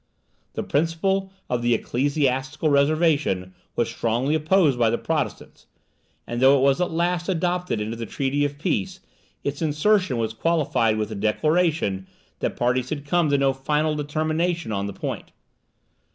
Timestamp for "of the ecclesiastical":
1.47-2.69